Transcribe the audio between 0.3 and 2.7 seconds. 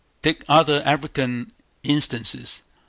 other African instances.